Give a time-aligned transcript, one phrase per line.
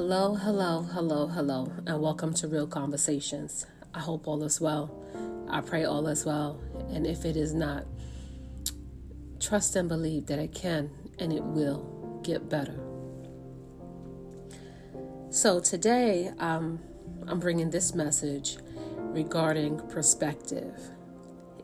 [0.00, 3.66] Hello, hello, hello, hello, and welcome to Real Conversations.
[3.92, 4.96] I hope all is well.
[5.50, 6.60] I pray all is well.
[6.92, 7.84] And if it is not,
[9.40, 10.88] trust and believe that it can
[11.18, 12.78] and it will get better.
[15.30, 16.78] So today, um,
[17.26, 18.58] I'm bringing this message
[18.98, 20.80] regarding perspective.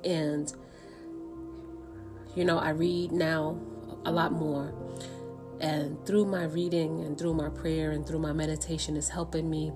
[0.02, 0.52] And,
[2.34, 3.60] you know, I read now
[4.04, 4.74] a lot more
[5.64, 9.72] and through my reading and through my prayer and through my meditation is helping me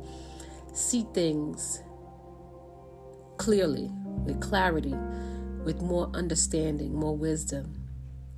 [0.74, 1.82] see things
[3.38, 3.90] clearly,
[4.26, 4.94] with clarity,
[5.64, 7.88] with more understanding, more wisdom,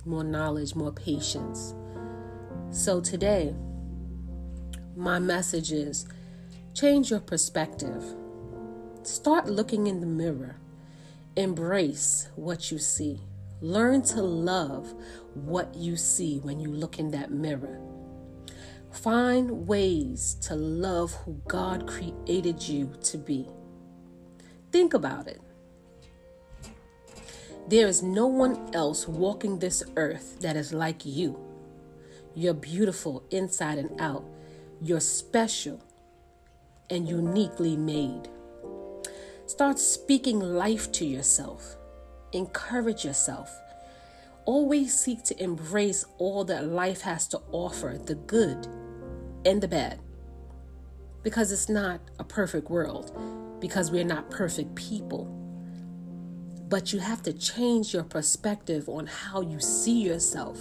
[0.05, 1.73] more knowledge, more patience.
[2.69, 3.53] So today,
[4.95, 6.07] my message is
[6.73, 8.15] change your perspective.
[9.03, 10.55] Start looking in the mirror.
[11.35, 13.19] Embrace what you see.
[13.61, 14.93] Learn to love
[15.35, 17.79] what you see when you look in that mirror.
[18.91, 23.47] Find ways to love who God created you to be.
[24.71, 25.39] Think about it.
[27.67, 31.39] There is no one else walking this earth that is like you.
[32.33, 34.25] You're beautiful inside and out.
[34.81, 35.81] You're special
[36.89, 38.27] and uniquely made.
[39.45, 41.77] Start speaking life to yourself.
[42.33, 43.51] Encourage yourself.
[44.45, 48.67] Always seek to embrace all that life has to offer the good
[49.45, 49.99] and the bad.
[51.23, 55.25] Because it's not a perfect world, because we're not perfect people.
[56.69, 60.57] But you have to change your perspective on how you see yourself.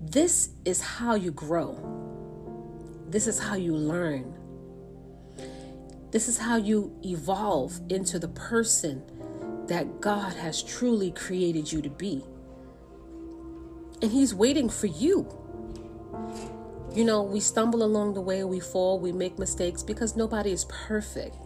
[0.00, 1.78] This is how you grow.
[3.08, 4.34] This is how you learn.
[6.16, 9.02] This is how you evolve into the person
[9.66, 12.24] that God has truly created you to be.
[14.00, 15.28] And He's waiting for you.
[16.94, 20.64] You know, we stumble along the way, we fall, we make mistakes because nobody is
[20.70, 21.36] perfect.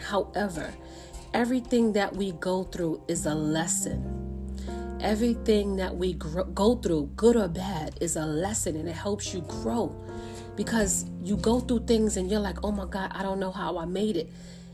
[0.00, 0.72] However,
[1.34, 4.96] everything that we go through is a lesson.
[5.02, 9.42] Everything that we go through, good or bad, is a lesson and it helps you
[9.42, 9.94] grow
[10.58, 13.78] because you go through things and you're like, oh my God, I don't know how
[13.78, 14.28] I made it.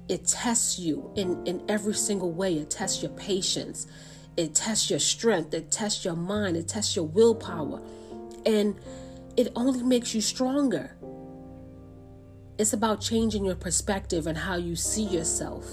[0.08, 2.54] It tests you in, in every single way.
[2.54, 3.86] It tests your patience,
[4.38, 7.82] it tests your strength, it tests your mind, it tests your willpower.
[8.46, 8.76] And
[9.36, 10.96] it only makes you stronger.
[12.56, 15.66] It's about changing your perspective and how you see yourself.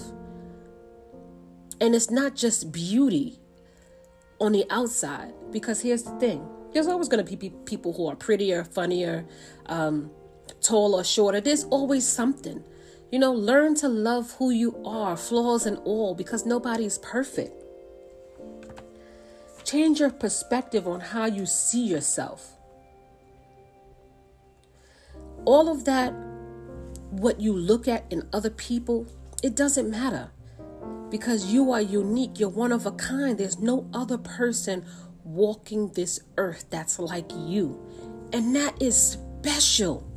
[1.80, 3.38] And it's not just beauty
[4.38, 8.16] on the outside, because here's the thing there's always going to be people who are
[8.16, 9.26] prettier, funnier,
[9.66, 10.10] um,
[10.60, 11.40] taller, shorter.
[11.40, 12.64] There's always something.
[13.10, 17.52] You know, learn to love who you are, flaws and all, because nobody's perfect.
[19.64, 22.52] Change your perspective on how you see yourself.
[25.44, 26.14] All of that,
[27.10, 29.06] what you look at in other people,
[29.42, 30.30] it doesn't matter
[31.10, 32.40] because you are unique.
[32.40, 33.36] You're one of a kind.
[33.36, 34.86] There's no other person
[35.24, 37.80] walking this earth that's like you.
[38.32, 40.08] And that is special.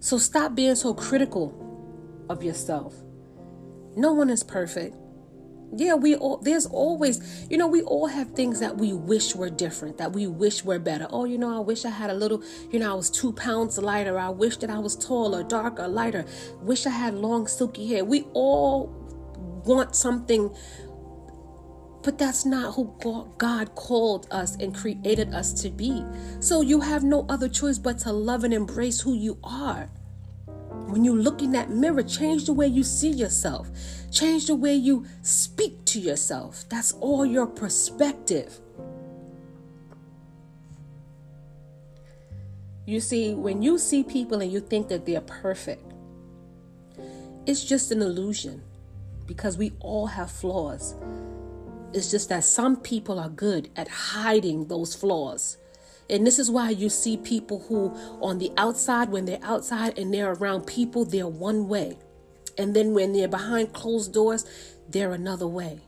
[0.00, 2.94] So stop being so critical of yourself.
[3.96, 4.96] No one is perfect.
[5.76, 9.50] Yeah, we all there's always, you know, we all have things that we wish were
[9.50, 11.08] different, that we wish were better.
[11.10, 13.78] Oh, you know, I wish I had a little, you know, I was two pounds
[13.78, 14.18] lighter.
[14.18, 16.26] I wish that I was taller, darker, lighter.
[16.60, 18.04] Wish I had long, silky hair.
[18.04, 18.86] We all
[19.64, 20.54] want something
[22.04, 22.94] but that's not who
[23.38, 26.04] God called us and created us to be.
[26.38, 29.88] So you have no other choice but to love and embrace who you are.
[30.86, 33.70] When you look in that mirror, change the way you see yourself,
[34.12, 36.68] change the way you speak to yourself.
[36.68, 38.60] That's all your perspective.
[42.86, 45.90] You see, when you see people and you think that they're perfect,
[47.46, 48.62] it's just an illusion
[49.26, 50.94] because we all have flaws.
[51.94, 55.56] It's just that some people are good at hiding those flaws.
[56.10, 60.12] And this is why you see people who, on the outside, when they're outside and
[60.12, 61.98] they're around people, they're one way.
[62.58, 64.44] And then when they're behind closed doors,
[64.88, 65.80] they're another way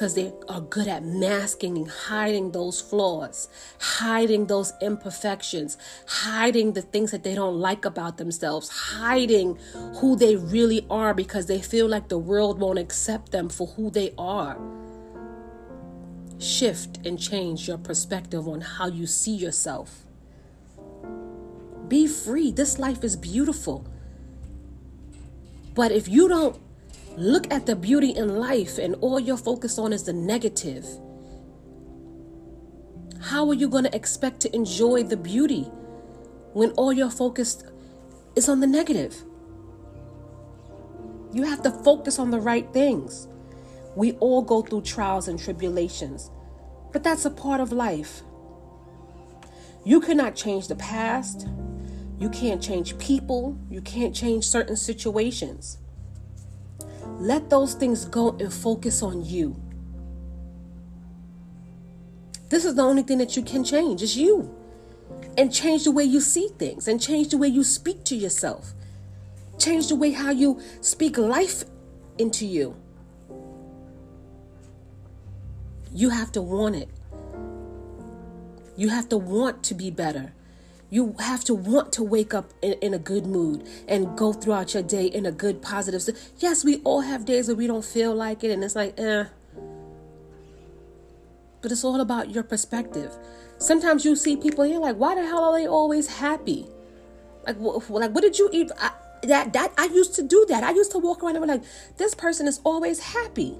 [0.00, 5.76] because they are good at masking and hiding those flaws, hiding those imperfections,
[6.06, 9.58] hiding the things that they don't like about themselves, hiding
[9.96, 13.90] who they really are because they feel like the world won't accept them for who
[13.90, 14.58] they are.
[16.38, 20.06] Shift and change your perspective on how you see yourself.
[21.88, 22.50] Be free.
[22.50, 23.86] This life is beautiful.
[25.74, 26.58] But if you don't
[27.20, 30.86] Look at the beauty in life, and all you're focused on is the negative.
[33.20, 35.64] How are you going to expect to enjoy the beauty
[36.54, 37.66] when all you're focused
[38.36, 39.14] is on the negative?
[41.34, 43.28] You have to focus on the right things.
[43.94, 46.30] We all go through trials and tribulations,
[46.90, 48.22] but that's a part of life.
[49.84, 51.46] You cannot change the past.
[52.18, 53.58] You can't change people.
[53.68, 55.76] You can't change certain situations.
[57.20, 59.54] Let those things go and focus on you.
[62.48, 64.52] This is the only thing that you can change is you.
[65.36, 68.72] And change the way you see things and change the way you speak to yourself.
[69.58, 71.64] Change the way how you speak life
[72.16, 72.74] into you.
[75.92, 76.88] You have to want it.
[78.76, 80.32] You have to want to be better.
[80.90, 84.74] You have to want to wake up in, in, a good mood and go throughout
[84.74, 86.02] your day in a good, positive.
[86.38, 89.24] Yes, we all have days where we don't feel like it, and it's like, eh.
[91.62, 93.16] But it's all about your perspective.
[93.58, 96.66] Sometimes you see people and you're like, why the hell are they always happy?
[97.46, 98.70] Like, wh- like what did you eat?
[98.78, 98.90] I,
[99.22, 100.64] that that I used to do that.
[100.64, 101.62] I used to walk around and be like,
[101.98, 103.50] this person is always happy.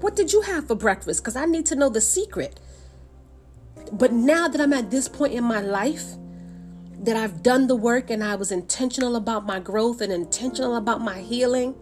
[0.00, 1.22] What did you have for breakfast?
[1.22, 2.60] Because I need to know the secret.
[3.92, 6.04] But now that I'm at this point in my life,
[7.00, 11.00] that I've done the work and I was intentional about my growth and intentional about
[11.00, 11.74] my healing,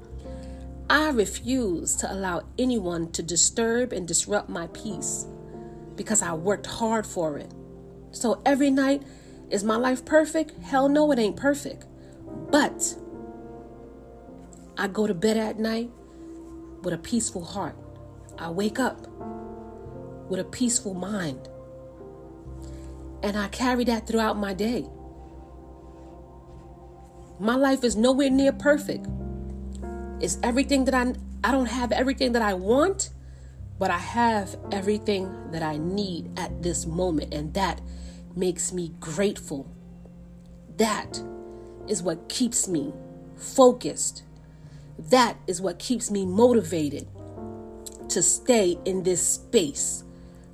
[0.88, 5.26] I refuse to allow anyone to disturb and disrupt my peace
[5.96, 7.52] because I worked hard for it.
[8.12, 9.02] So every night,
[9.50, 10.58] is my life perfect?
[10.62, 11.86] Hell no, it ain't perfect.
[12.50, 12.96] But
[14.76, 15.90] I go to bed at night
[16.82, 17.76] with a peaceful heart.
[18.38, 19.06] I wake up
[20.28, 21.48] with a peaceful mind.
[23.26, 24.86] And I carry that throughout my day.
[27.40, 29.08] My life is nowhere near perfect.
[30.20, 31.12] It's everything that I
[31.42, 33.10] I don't have everything that I want,
[33.80, 37.80] but I have everything that I need at this moment and that
[38.36, 39.74] makes me grateful.
[40.76, 41.20] That
[41.88, 42.94] is what keeps me
[43.34, 44.22] focused.
[45.10, 47.08] That is what keeps me motivated
[48.08, 50.04] to stay in this space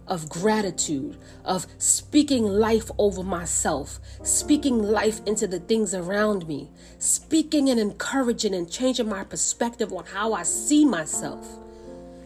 [0.07, 7.69] of gratitude, of speaking life over myself, speaking life into the things around me, speaking
[7.71, 11.59] and encouraging and changing my perspective on how I see myself.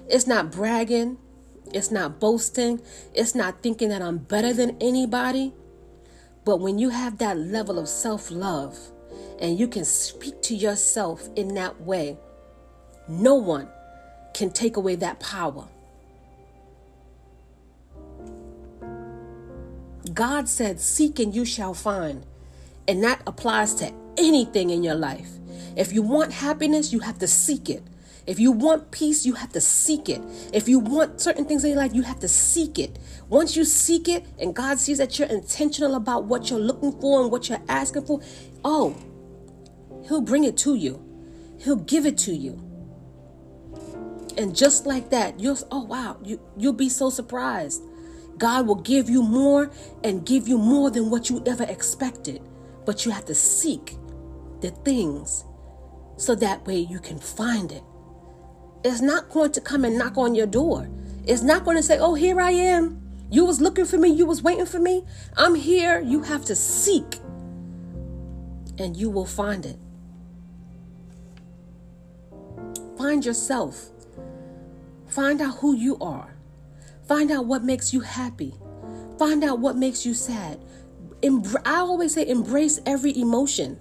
[0.09, 1.19] It's not bragging,
[1.73, 2.81] it's not boasting,
[3.13, 5.53] it's not thinking that I'm better than anybody.
[6.45, 8.79] But when you have that level of self love
[9.41, 12.19] and you can speak to yourself in that way,
[13.09, 13.69] no one
[14.33, 15.67] can take away that power.
[20.17, 22.27] God said, Seek and you shall find.
[22.89, 25.29] And that applies to anything in your life.
[25.77, 27.83] If you want happiness, you have to seek it.
[28.27, 30.23] If you want peace, you have to seek it.
[30.53, 32.99] If you want certain things in your life, you have to seek it.
[33.29, 37.23] Once you seek it and God sees that you're intentional about what you're looking for
[37.23, 38.21] and what you're asking for,
[38.65, 38.97] oh,
[40.09, 41.05] He'll bring it to you.
[41.61, 42.63] He'll give it to you.
[44.39, 47.83] And just like that, you'll oh wow, you you'll be so surprised.
[48.39, 49.71] God will give you more
[50.05, 52.43] and give you more than what you ever expected.
[52.85, 53.97] But you have to seek
[54.61, 55.45] the things
[56.17, 57.83] so that way you can find it.
[58.85, 60.89] It's not going to come and knock on your door.
[61.25, 63.03] It's not going to say, "Oh, here I am.
[63.31, 65.05] You was looking for me, you was waiting for me.
[65.37, 67.21] I'm here." You have to seek
[68.79, 69.79] and you will find it.
[72.97, 73.91] Find yourself.
[75.07, 76.36] Find out who you are.
[77.07, 78.55] Find out what makes you happy.
[79.19, 80.59] Find out what makes you sad.
[81.65, 83.79] I always say embrace every emotion.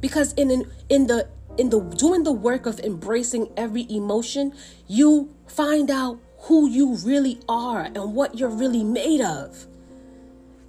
[0.00, 0.50] Because in
[0.88, 1.28] in, the
[1.58, 4.52] in the doing the work of embracing every emotion,
[4.86, 9.66] you find out who you really are and what you're really made of.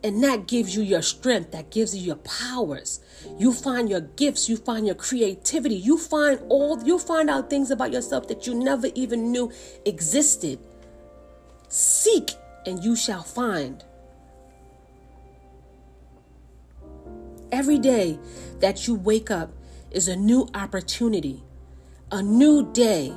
[0.04, 3.02] And that gives you your strength, that gives you your powers.
[3.38, 7.72] You find your gifts, you find your creativity, you find all you find out things
[7.72, 9.52] about yourself that you never even knew
[9.86, 10.60] existed.
[11.70, 12.32] Seek
[12.66, 13.84] and you shall find.
[17.52, 18.20] Every day
[18.60, 19.52] that you wake up
[19.92, 21.44] is a new opportunity,
[22.12, 23.14] a new day.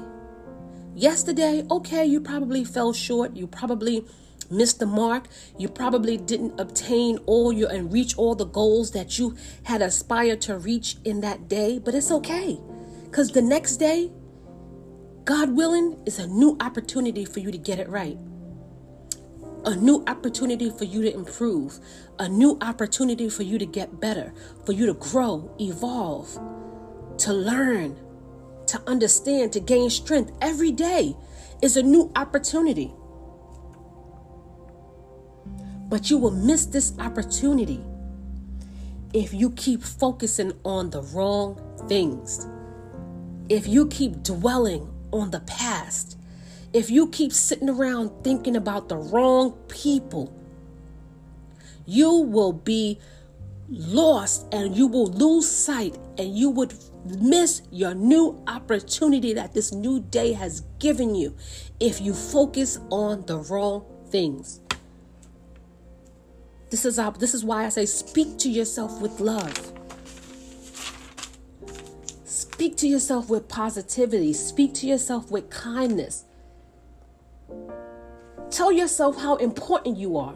[0.95, 3.37] Yesterday, okay, you probably fell short.
[3.37, 4.04] You probably
[4.50, 5.26] missed the mark.
[5.57, 10.40] You probably didn't obtain all your and reach all the goals that you had aspired
[10.42, 12.61] to reach in that day, but it's okay.
[13.04, 14.11] Because the next day,
[15.25, 18.19] God willing, is a new opportunity for you to get it right.
[19.64, 21.79] A new opportunity for you to improve,
[22.19, 24.33] a new opportunity for you to get better,
[24.64, 26.38] for you to grow, evolve,
[27.19, 27.99] to learn,
[28.67, 30.33] to understand, to gain strength.
[30.40, 31.14] Every day
[31.61, 32.95] is a new opportunity.
[35.88, 37.85] But you will miss this opportunity
[39.12, 42.47] if you keep focusing on the wrong things.
[43.49, 46.17] If you keep dwelling on the past.
[46.73, 50.33] If you keep sitting around thinking about the wrong people,
[51.85, 53.00] you will be
[53.69, 56.75] lost and you will lose sight and you would
[57.05, 61.35] miss your new opportunity that this new day has given you
[61.81, 64.61] if you focus on the wrong things.
[66.71, 69.73] This is our, this is why I say speak to yourself with love.
[72.25, 74.33] Speak to yourself with positivity.
[74.33, 76.27] Speak to yourself with kindness.
[78.50, 80.35] Tell yourself how important you are.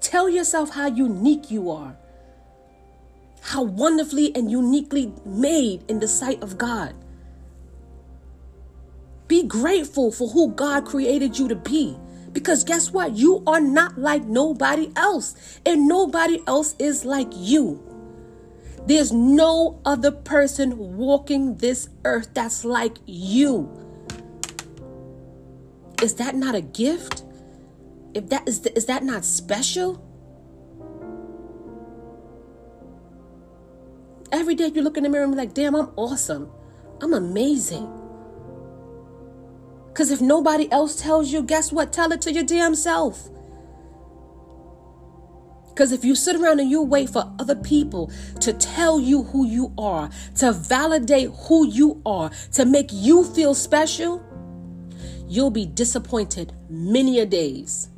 [0.00, 1.96] Tell yourself how unique you are
[3.42, 6.94] how wonderfully and uniquely made in the sight of God.
[9.26, 11.96] Be grateful for who God created you to be.
[12.32, 13.16] Because guess what?
[13.16, 17.82] You are not like nobody else, and nobody else is like you.
[18.86, 23.68] There's no other person walking this earth that's like you.
[26.02, 27.22] Is that not a gift?
[28.12, 30.04] If that is, is that not special?
[34.32, 36.50] Every day you look in the mirror and be like, damn, I'm awesome.
[37.00, 37.88] I'm amazing.
[39.88, 41.92] Because if nobody else tells you, guess what?
[41.92, 43.28] Tell it to your damn self.
[45.68, 49.46] Because if you sit around and you wait for other people to tell you who
[49.46, 54.22] you are, to validate who you are, to make you feel special,
[55.32, 57.88] you'll be disappointed many a days.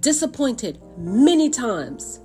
[0.00, 2.18] Disappointed many times.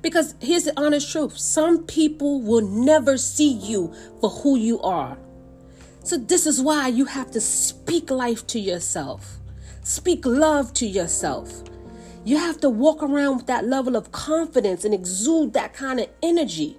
[0.00, 5.18] Because here's the honest truth some people will never see you for who you are.
[6.02, 9.38] So, this is why you have to speak life to yourself,
[9.82, 11.62] speak love to yourself.
[12.24, 16.08] You have to walk around with that level of confidence and exude that kind of
[16.22, 16.78] energy.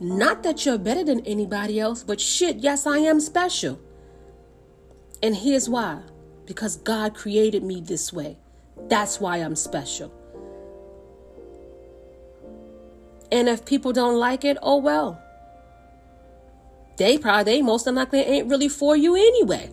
[0.00, 3.78] Not that you're better than anybody else, but shit, yes, I am special.
[5.22, 6.02] And here's why
[6.46, 8.36] because God created me this way.
[8.88, 10.12] That's why I'm special.
[13.30, 15.22] And if people don't like it, oh well.
[16.98, 19.70] They probably, they most likely ain't really for you anyway.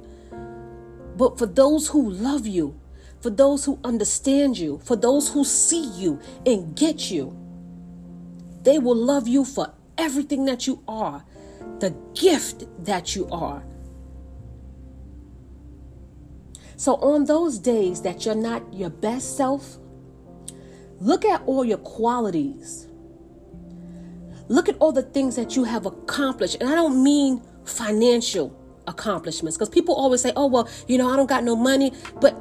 [1.17, 2.79] But for those who love you,
[3.19, 7.37] for those who understand you, for those who see you and get you,
[8.63, 11.25] they will love you for everything that you are,
[11.79, 13.61] the gift that you are.
[16.79, 19.77] So, on those days that you're not your best self,
[20.99, 22.87] look at all your qualities
[24.49, 26.57] Look at all the things that you have accomplished.
[26.59, 28.55] And I don't mean financial
[28.87, 31.93] accomplishments because people always say, oh, well, you know, I don't got no money.
[32.19, 32.35] But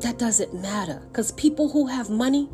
[0.00, 2.48] that doesn't matter because people who have money,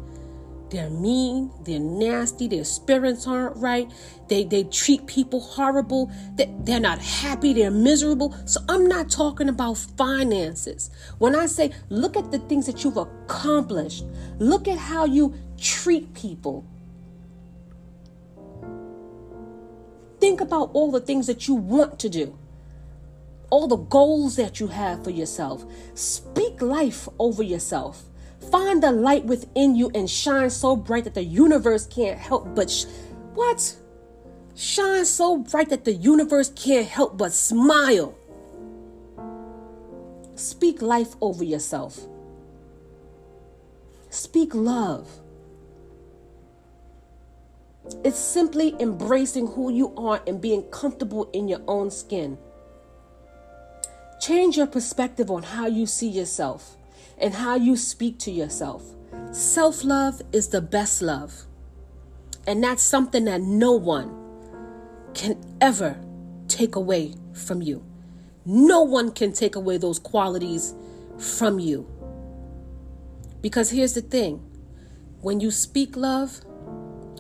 [0.75, 3.91] they're mean, they're nasty, their spirits aren't right,
[4.29, 8.35] they, they treat people horrible, they, they're not happy, they're miserable.
[8.47, 10.91] So I'm not talking about finances.
[11.19, 14.05] When I say look at the things that you've accomplished,
[14.39, 16.67] look at how you treat people,
[20.25, 22.39] Think about all the things that you want to do,
[23.51, 25.67] all the goals that you have for yourself.
[25.93, 28.05] Speak life over yourself.
[28.55, 32.71] Find the light within you and shine so bright that the universe can't help but.
[32.71, 32.85] Sh-
[33.35, 33.75] what?
[34.55, 38.15] Shine so bright that the universe can't help but smile.
[40.37, 41.99] Speak life over yourself.
[44.11, 45.09] Speak love.
[48.05, 52.39] It's simply embracing who you are and being comfortable in your own skin.
[54.21, 56.77] Change your perspective on how you see yourself
[57.19, 58.83] and how you speak to yourself.
[59.33, 61.47] Self love is the best love.
[62.47, 64.15] And that's something that no one
[65.15, 65.99] can ever
[66.49, 67.85] take away from you.
[68.45, 70.75] No one can take away those qualities
[71.19, 71.87] from you.
[73.41, 74.43] Because here's the thing
[75.21, 76.41] when you speak love,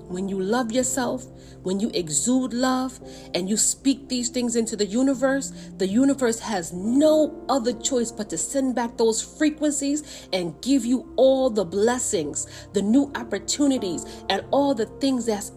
[0.02, 1.26] when you love yourself,
[1.62, 3.00] when you exude love
[3.34, 8.28] and you speak these things into the universe, the universe has no other choice but
[8.30, 14.44] to send back those frequencies and give you all the blessings, the new opportunities, and
[14.50, 15.52] all the things that's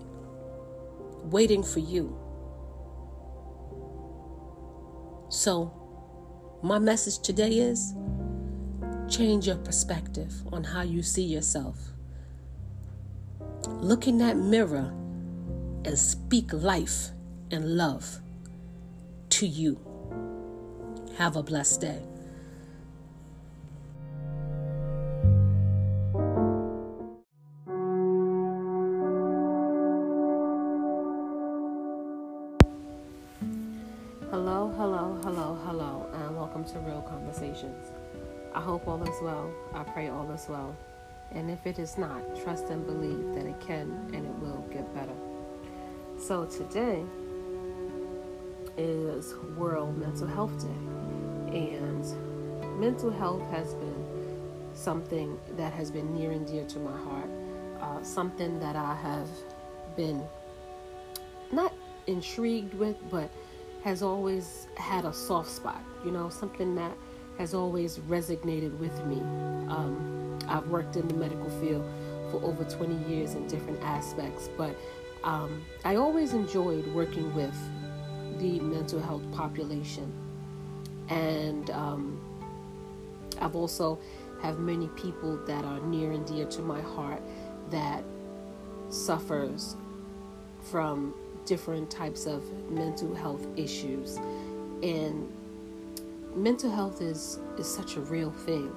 [1.23, 2.17] waiting for you.
[5.29, 5.73] So,
[6.63, 7.93] my message today is
[9.09, 11.77] change your perspective on how you see yourself.
[13.65, 14.93] Look in that mirror
[15.85, 17.09] and speak life
[17.51, 18.19] and love
[19.29, 19.79] to you.
[21.17, 22.01] Have a blessed day.
[34.29, 37.91] Hello, hello, hello, hello, and welcome to Real Conversations.
[38.53, 39.49] I hope all is well.
[39.73, 40.75] I pray all is well.
[41.31, 44.93] And if it is not, trust and believe that it can and it will get
[44.93, 45.15] better.
[46.19, 47.03] So today
[48.77, 51.57] is World Mental Health Day.
[51.57, 54.05] And mental health has been
[54.73, 57.29] something that has been near and dear to my heart.
[57.79, 59.27] Uh, something that I have
[59.95, 60.23] been
[61.51, 61.73] not
[62.07, 63.29] intrigued with, but
[63.83, 66.95] has always had a soft spot, you know, something that
[67.37, 69.21] has always resonated with me.
[69.69, 71.85] Um, I've worked in the medical field
[72.31, 74.75] for over 20 years in different aspects, but
[75.23, 77.55] um, I always enjoyed working with
[78.39, 80.11] the mental health population.
[81.09, 82.19] And um,
[83.39, 83.99] I've also
[84.41, 87.21] have many people that are near and dear to my heart
[87.71, 88.03] that
[88.89, 89.75] suffers
[90.61, 91.13] from
[91.45, 94.17] different types of mental health issues.
[94.83, 95.31] And
[96.35, 98.71] mental health is, is such a real thing.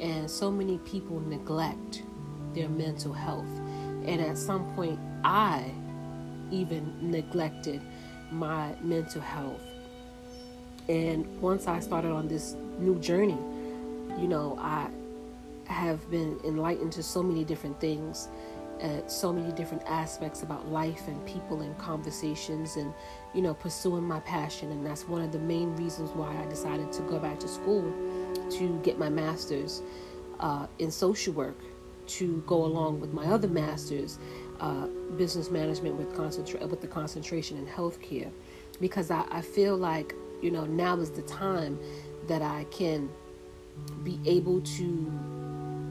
[0.00, 2.02] And so many people neglect
[2.54, 3.48] their mental health.
[4.04, 5.70] And at some point, I
[6.50, 7.80] even neglected
[8.30, 9.60] my mental health.
[10.88, 13.38] And once I started on this new journey,
[14.20, 14.88] you know, I
[15.64, 18.28] have been enlightened to so many different things
[18.80, 22.92] at so many different aspects about life and people and conversations and
[23.34, 24.70] you know pursuing my passion.
[24.72, 27.92] And that's one of the main reasons why i decided to go back to school
[28.50, 29.82] to get my master's
[30.40, 31.58] uh, in social work
[32.06, 34.18] to go along with my other masters
[34.60, 38.30] uh, business management with concentra- with the concentration in healthcare.
[38.80, 41.78] Because I, I feel like you know now is the time
[42.28, 43.08] that i can
[44.02, 44.84] be able to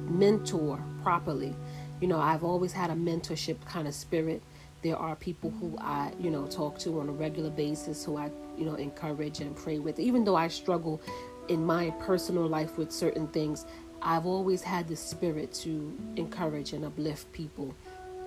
[0.10, 1.56] mentor properly
[2.02, 4.44] you know, I've always had a mentorship kind of spirit.
[4.82, 8.30] There are people who I, you know, talk to on a regular basis, who I,
[8.58, 10.00] you know, encourage and pray with.
[10.00, 11.02] Even though I struggle
[11.48, 13.66] in my personal life with certain things,
[14.02, 17.74] I've always had the spirit to encourage and uplift people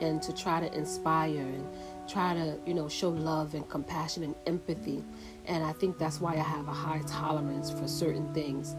[0.01, 1.67] and to try to inspire and
[2.09, 5.05] try to, you know, show love and compassion and empathy.
[5.47, 8.75] And I think that's why I have a high tolerance for certain things,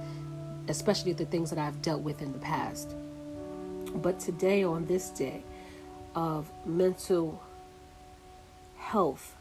[0.68, 2.96] especially the things that I've dealt with in the past.
[3.96, 5.44] But today, on this day
[6.16, 7.42] of mental
[8.78, 9.36] health,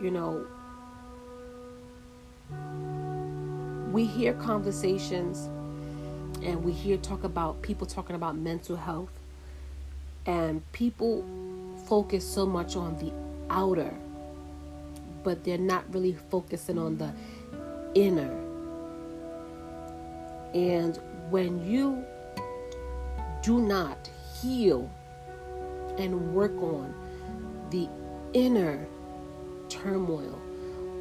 [0.00, 0.46] you know,
[3.90, 5.48] we hear conversations
[6.42, 9.10] and we hear talk about people talking about mental health,
[10.26, 11.24] and people
[11.86, 13.12] focus so much on the
[13.50, 13.92] outer,
[15.24, 17.12] but they're not really focusing on the
[17.94, 18.30] inner.
[20.54, 20.98] And
[21.30, 22.04] when you
[23.42, 24.90] do not heal
[25.98, 26.94] and work on
[27.70, 27.88] the
[28.32, 28.86] inner
[29.68, 30.38] turmoil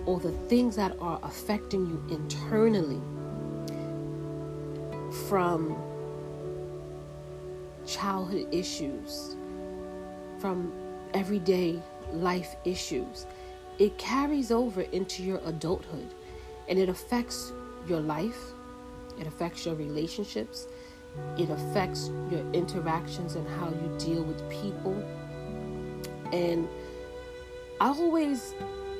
[0.05, 3.01] or the things that are affecting you internally
[5.27, 5.75] from
[7.85, 9.35] childhood issues,
[10.39, 10.71] from
[11.13, 11.81] everyday
[12.13, 13.25] life issues,
[13.79, 16.13] it carries over into your adulthood
[16.67, 17.51] and it affects
[17.87, 18.51] your life,
[19.19, 20.67] it affects your relationships,
[21.37, 24.95] it affects your interactions and how you deal with people.
[26.33, 26.67] And
[27.79, 28.55] I always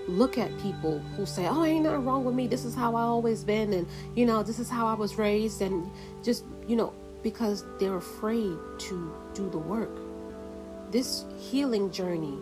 [0.07, 2.47] look at people who say, Oh, ain't nothing wrong with me.
[2.47, 3.73] This is how I always been.
[3.73, 5.61] And, you know, this is how I was raised.
[5.61, 5.89] And
[6.23, 9.91] just, you know, because they're afraid to do the work.
[10.91, 12.37] This healing journey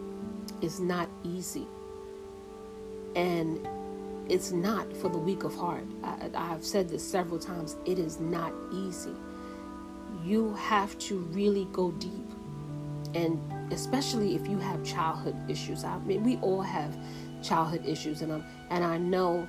[0.61, 1.65] is not easy.
[3.15, 3.65] And
[4.27, 5.85] it's not for the weak of heart.
[6.03, 7.77] I, I've said this several times.
[7.85, 9.15] It is not easy
[10.25, 12.29] you have to really go deep.
[13.13, 13.39] And
[13.71, 15.83] especially if you have childhood issues.
[15.83, 16.95] I mean, we all have
[17.41, 19.47] childhood issues, and I'm, and I know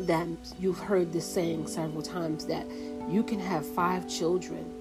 [0.00, 2.66] that you've heard this saying several times that
[3.08, 4.72] you can have five children,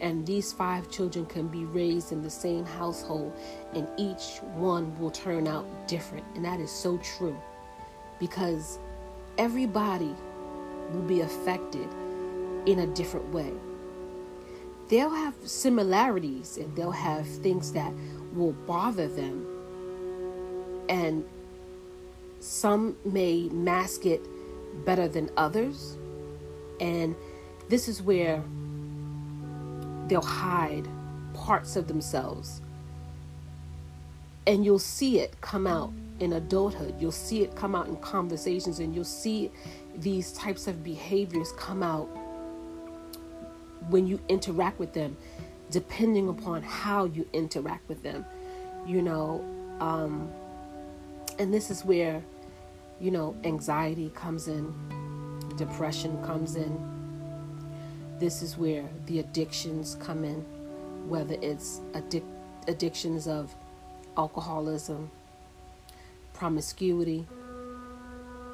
[0.00, 3.32] and these five children can be raised in the same household,
[3.74, 6.24] and each one will turn out different.
[6.34, 7.36] And that is so true
[8.18, 8.78] because
[9.38, 10.14] everybody
[10.92, 11.88] will be affected
[12.66, 13.52] in a different way
[14.92, 17.90] they'll have similarities and they'll have things that
[18.34, 19.46] will bother them.
[20.90, 21.24] And
[22.40, 24.20] some may mask it
[24.84, 25.96] better than others.
[26.78, 27.16] And
[27.70, 28.44] this is where
[30.08, 30.86] they'll hide
[31.32, 32.60] parts of themselves.
[34.46, 36.96] And you'll see it come out in adulthood.
[37.00, 39.50] You'll see it come out in conversations, and you'll see
[39.94, 42.10] these types of behaviors come out
[43.88, 45.16] when you interact with them,
[45.70, 48.24] depending upon how you interact with them,
[48.86, 49.44] you know.
[49.80, 50.30] Um,
[51.38, 52.22] and this is where
[53.02, 54.72] you know, anxiety comes in,
[55.56, 56.80] depression comes in.
[58.20, 60.36] This is where the addictions come in,
[61.08, 62.22] whether it's addic-
[62.68, 63.52] addictions of
[64.16, 65.10] alcoholism,
[66.32, 67.26] promiscuity,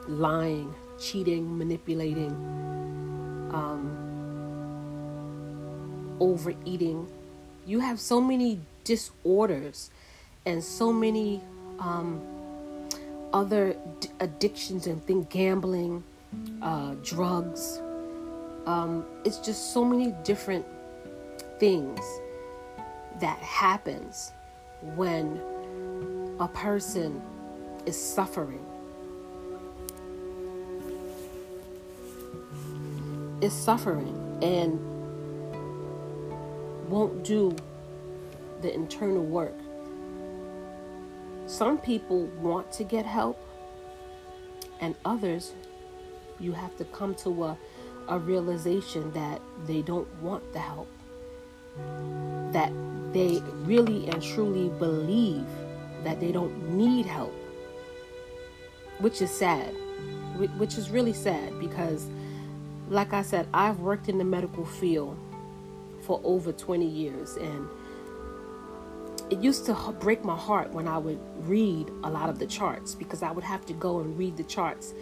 [0.06, 2.30] lying, cheating, manipulating,
[3.52, 4.07] um,
[6.20, 7.06] overeating.
[7.66, 9.90] You have so many disorders
[10.46, 11.42] and so many
[11.78, 12.20] um,
[13.32, 16.02] other d- addictions and think gambling,
[16.62, 17.80] uh, drugs.
[18.66, 20.64] Um, it's just so many different
[21.58, 22.00] things
[23.20, 24.32] that happens
[24.94, 25.40] when
[26.40, 27.20] a person
[27.86, 28.64] is suffering.
[33.40, 34.97] Is suffering and
[36.88, 37.54] won't do
[38.62, 39.54] the internal work.
[41.46, 43.38] Some people want to get help,
[44.80, 45.52] and others,
[46.38, 47.58] you have to come to a,
[48.08, 50.88] a realization that they don't want the help.
[52.52, 52.72] That
[53.12, 55.46] they really and truly believe
[56.04, 57.34] that they don't need help,
[58.98, 59.74] which is sad,
[60.58, 62.06] which is really sad because,
[62.88, 65.18] like I said, I've worked in the medical field
[66.08, 67.68] for over 20 years and
[69.30, 72.94] it used to break my heart when I would read a lot of the charts
[72.94, 74.94] because I would have to go and read the charts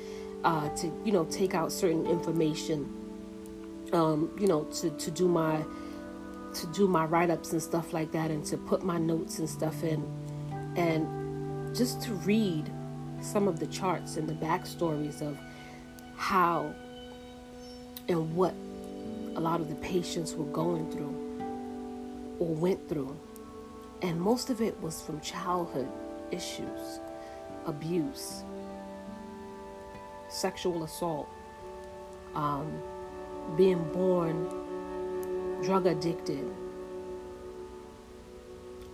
[0.43, 2.93] uh, to, you know, take out certain information,
[3.93, 5.65] um, you know, to, to do my
[6.55, 9.85] to do my write-ups and stuff like that and to put my notes and stuff
[9.85, 10.03] in
[10.75, 12.71] and just to read
[13.21, 15.39] some of the charts and the backstories of
[16.17, 16.75] how
[18.09, 18.55] and what
[19.37, 21.15] a lot of the patients were going through
[22.41, 23.17] or went through
[24.03, 25.89] and most of it was from childhood
[26.31, 27.01] issues,
[27.67, 28.43] abuse,
[30.29, 31.29] sexual assault,
[32.35, 32.81] um,
[33.57, 34.49] being born
[35.63, 36.45] drug addicted.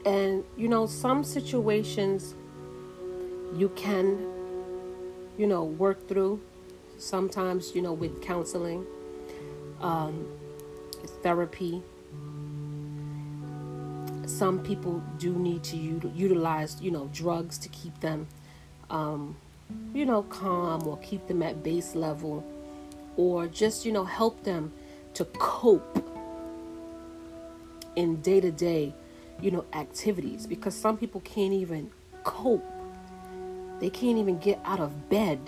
[0.05, 2.35] And, you know, some situations
[3.55, 4.19] you can,
[5.39, 6.41] you know, work through.
[6.99, 8.87] Sometimes, you know, with counseling,
[9.83, 10.27] um,
[11.23, 11.83] therapy,
[14.27, 18.27] some people do need to utilize, you know, drugs to keep them,
[18.91, 19.37] um,
[19.95, 22.45] you know, calm or keep them at base level,
[23.17, 24.73] or just, you know, help them
[25.15, 26.09] to cope
[27.97, 28.95] in day to day,
[29.41, 31.91] you know, activities because some people can't even
[32.25, 32.65] cope.
[33.81, 35.39] They can't even get out of bed.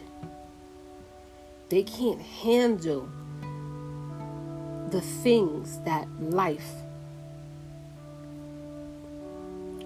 [1.68, 3.08] They can't handle
[4.94, 6.70] the things that life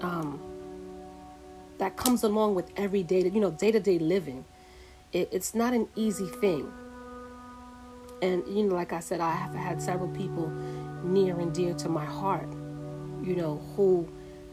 [0.02, 0.38] um,
[1.78, 4.44] that comes along with everyday, you know, day to day living.
[5.14, 6.70] It, it's not an easy thing.
[8.20, 10.50] And, you know, like I said, I have had several people
[11.02, 12.52] near and dear to my heart,
[13.22, 14.06] you know, who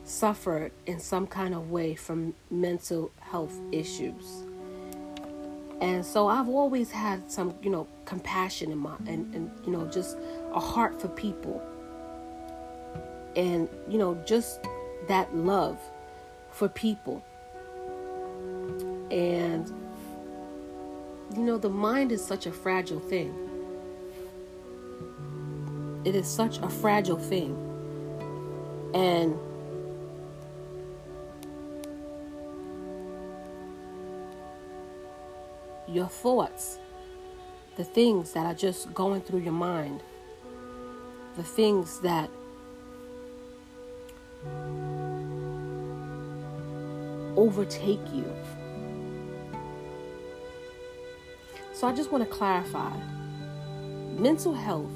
[0.06, 4.46] suffered in some kind of way from mental health issues.
[5.82, 9.86] And so I've always had some, you know, compassion in my, and, and you know,
[9.88, 10.18] just
[10.56, 11.62] a heart for people.
[13.36, 14.62] And, you know, just
[15.08, 15.78] that love
[16.50, 17.22] for people.
[19.12, 19.72] And,
[21.36, 23.34] you know, the mind is such a fragile thing.
[26.06, 27.58] It is such a fragile thing.
[28.94, 29.38] And
[35.88, 36.78] your thoughts,
[37.76, 40.02] the things that are just going through your mind,
[41.36, 42.30] the things that
[47.38, 48.32] overtake you.
[51.74, 52.96] So I just want to clarify
[54.18, 54.92] mental health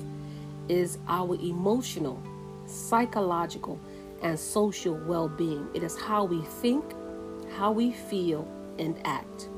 [0.69, 2.21] is our emotional,
[2.65, 3.79] psychological,
[4.21, 5.67] and social well being.
[5.73, 6.85] It is how we think,
[7.57, 8.47] how we feel,
[8.77, 9.49] and act.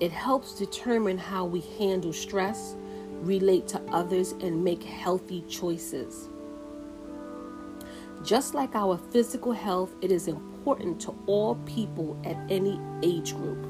[0.00, 2.76] It helps determine how we handle stress,
[3.22, 6.28] relate to others, and make healthy choices.
[8.24, 13.64] Just like our physical health, it is important to all people at any age group.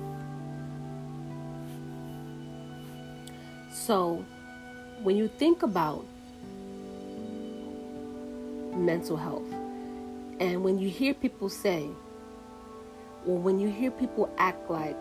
[3.72, 4.24] So,
[5.02, 6.04] when you think about
[8.74, 9.50] mental health,
[10.40, 11.88] and when you hear people say,
[13.26, 14.98] or when you hear people act like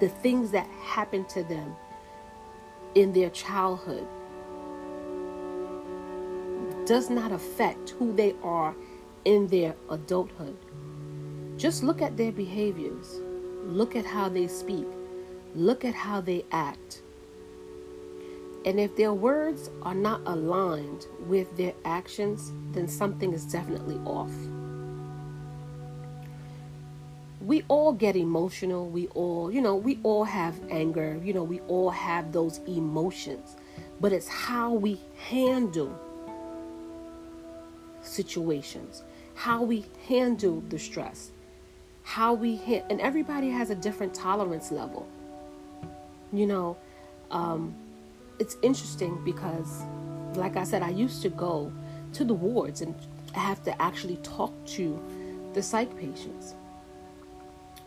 [0.00, 1.74] the things that happen to them
[2.94, 4.06] in their childhood
[6.86, 8.74] does not affect who they are
[9.24, 10.56] in their adulthood.
[11.56, 13.20] Just look at their behaviors.
[13.66, 14.86] look at how they speak,
[15.54, 17.00] look at how they act.
[18.66, 24.32] And if their words are not aligned with their actions, then something is definitely off.
[27.44, 28.88] We all get emotional.
[28.88, 31.20] We all, you know, we all have anger.
[31.22, 33.56] You know, we all have those emotions.
[34.00, 35.98] But it's how we handle
[38.00, 39.02] situations,
[39.34, 41.32] how we handle the stress,
[42.02, 45.06] how we hit, and everybody has a different tolerance level.
[46.32, 46.76] You know,
[47.30, 47.74] um,
[48.38, 49.82] it's interesting because,
[50.34, 51.70] like I said, I used to go
[52.14, 52.94] to the wards and
[53.34, 54.98] have to actually talk to
[55.52, 56.54] the psych patients.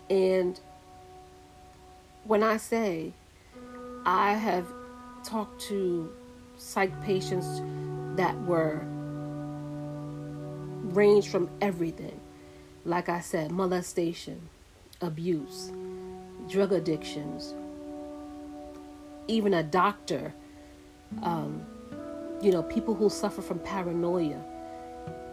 [0.09, 0.59] And
[2.23, 3.13] when I say
[4.05, 4.65] I have
[5.23, 6.09] talked to
[6.57, 7.61] psych patients
[8.15, 8.85] that were
[10.93, 12.19] range from everything.
[12.85, 14.41] Like I said, molestation,
[15.01, 15.71] abuse,
[16.49, 17.53] drug addictions,
[19.27, 20.33] even a doctor,
[21.21, 21.65] um,
[22.41, 24.41] you know, people who suffer from paranoia.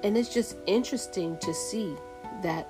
[0.02, 1.94] And it's just interesting to see
[2.42, 2.68] that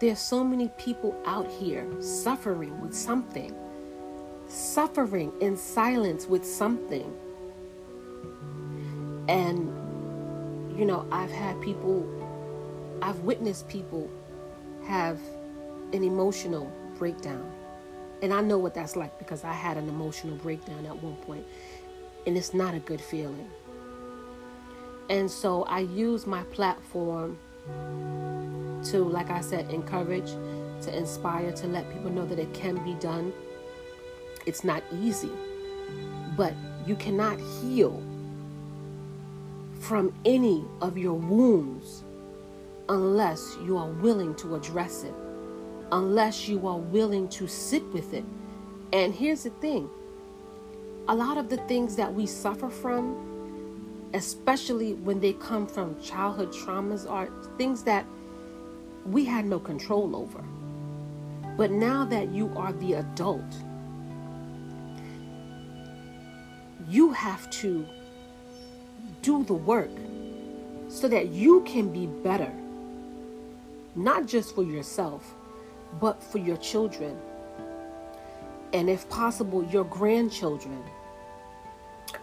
[0.00, 3.54] there's so many people out here suffering with something,
[4.48, 7.14] suffering in silence with something.
[9.28, 9.68] And,
[10.78, 12.06] you know, I've had people,
[13.02, 14.10] I've witnessed people
[14.86, 15.18] have
[15.92, 17.52] an emotional breakdown
[18.22, 21.46] and I know what that's like because I had an emotional breakdown at one point,
[22.26, 23.48] and it's not a good feeling.
[25.08, 27.38] And so I use my platform
[28.90, 30.30] to, like I said, encourage,
[30.82, 33.32] to inspire, to let people know that it can be done.
[34.46, 35.30] It's not easy,
[36.36, 36.54] but
[36.86, 38.02] you cannot heal
[39.80, 42.04] from any of your wounds
[42.88, 45.14] unless you are willing to address it
[45.92, 48.24] unless you are willing to sit with it.
[48.92, 49.88] And here's the thing
[51.08, 53.27] a lot of the things that we suffer from,
[54.14, 58.06] especially when they come from childhood traumas, are things that
[59.04, 60.42] we had no control over.
[61.56, 63.44] But now that you are the adult,
[66.88, 67.86] you have to
[69.22, 69.90] do the work
[70.88, 72.52] so that you can be better,
[73.94, 75.34] not just for yourself,
[76.00, 77.18] but for your children.
[78.72, 80.82] And if possible, your grandchildren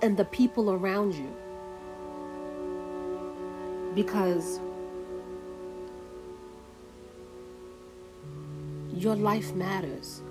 [0.02, 1.32] and the people around you.
[3.96, 4.60] Because
[8.94, 10.22] your life matters,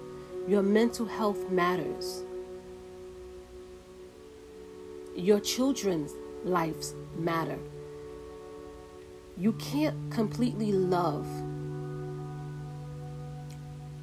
[0.47, 2.23] your mental health matters,
[5.17, 6.13] your children's
[6.45, 7.59] lives matter.
[9.37, 11.27] You can't completely love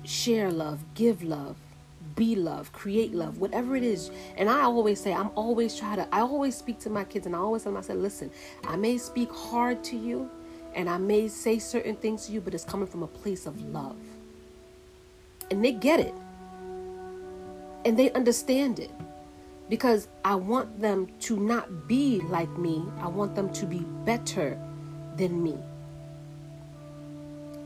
[0.04, 1.56] share love, give love,
[2.16, 4.12] be love, create love, whatever it is.
[4.38, 7.36] And I always say, I'm always trying to, I always speak to my kids and
[7.36, 8.32] I always tell them, I said, listen,
[8.66, 10.30] I may speak hard to you
[10.74, 13.62] and I may say certain things to you, but it's coming from a place of
[13.62, 13.98] love.
[15.50, 16.14] And they get it.
[17.84, 18.92] And they understand it.
[19.70, 22.84] Because I want them to not be like me.
[23.00, 24.60] I want them to be better
[25.16, 25.58] than me.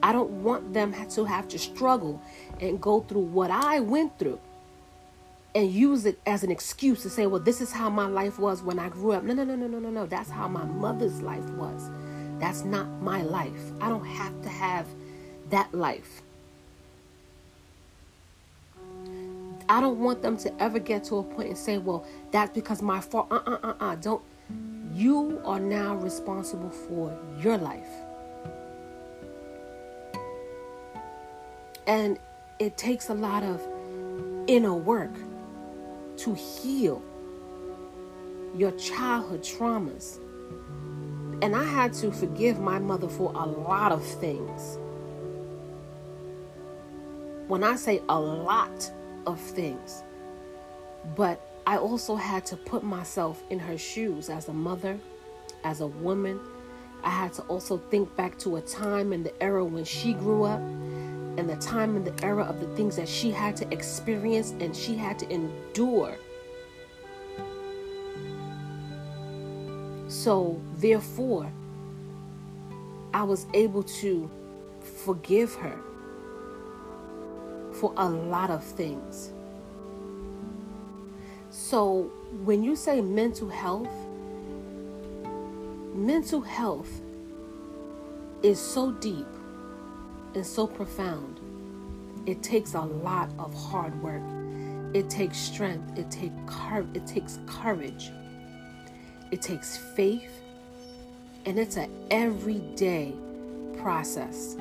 [0.06, 2.22] I don't want them to have to struggle
[2.62, 4.40] and go through what I went through
[5.56, 8.62] and use it as an excuse to say, well, this is how my life was
[8.62, 9.24] when I grew up.
[9.24, 10.06] No, no, no, no, no, no, no.
[10.06, 11.90] That's how my mother's life was.
[12.38, 13.72] That's not my life.
[13.82, 14.86] I don't have to have
[15.50, 16.22] that life.
[19.68, 22.84] I don't want them to ever get to a point and say, well, that's because
[22.84, 23.26] my fault.
[23.32, 23.96] Uh uh uh uh.
[23.96, 24.22] Don't.
[24.94, 28.05] You are now responsible for your life.
[31.88, 32.20] And
[32.60, 33.62] it takes a lot of
[34.48, 35.14] inner work
[36.18, 37.02] to heal
[38.56, 40.20] your childhood traumas.
[41.42, 44.78] And I had to forgive my mother for a lot of things.
[47.48, 48.92] When I say a lot
[49.28, 50.02] of things,
[51.16, 54.98] but I also had to put myself in her shoes as a mother,
[55.64, 56.40] as a woman.
[57.04, 60.44] I had to also think back to a time in the era when she grew
[60.44, 60.62] up
[61.38, 64.76] and the time and the era of the things that she had to experience and
[64.76, 66.18] she had to endure.
[70.08, 71.52] So, therefore,
[73.14, 74.30] I was able to
[75.04, 75.78] forgive her
[77.74, 79.32] for a lot of things.
[81.50, 82.12] So,
[82.44, 83.90] when you say mental health,
[85.94, 87.02] mental health
[88.44, 89.28] is so deep
[90.36, 91.40] and so profound
[92.26, 94.24] it takes a lot of hard work.
[94.96, 95.98] It takes strength.
[95.98, 96.34] It takes
[96.94, 98.12] it takes courage.
[99.32, 100.42] It takes faith.
[101.46, 103.14] And it's an everyday
[103.78, 104.58] process.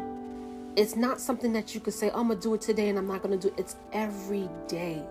[0.76, 2.98] It's not something that you could say, oh, I'm going to do it today and
[2.98, 3.60] I'm not going to do it.
[3.60, 5.02] It's every day.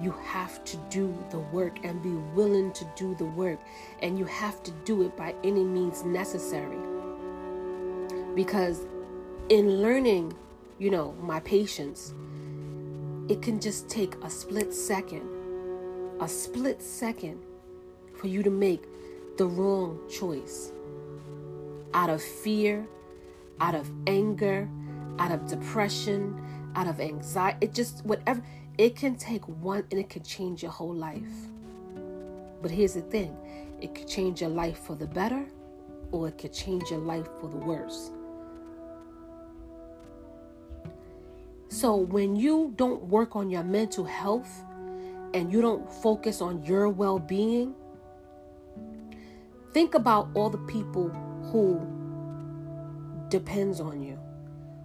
[0.00, 3.58] You have to do the work and be willing to do the work.
[4.00, 6.78] And you have to do it by any means necessary.
[8.36, 8.82] Because
[9.48, 10.34] in learning,
[10.78, 12.14] you know, my patience,
[13.28, 15.22] it can just take a split second,
[16.20, 17.42] a split second
[18.14, 18.84] for you to make
[19.38, 20.72] the wrong choice
[21.94, 22.86] out of fear,
[23.60, 24.68] out of anger,
[25.18, 26.40] out of depression,
[26.74, 27.58] out of anxiety.
[27.62, 28.42] It just, whatever,
[28.76, 31.22] it can take one and it can change your whole life.
[32.60, 33.36] But here's the thing
[33.80, 35.46] it could change your life for the better
[36.10, 38.10] or it could change your life for the worse.
[41.68, 44.64] So when you don't work on your mental health
[45.34, 47.74] and you don't focus on your well being,
[49.72, 51.10] think about all the people
[51.52, 51.86] who
[53.28, 54.18] depends on you,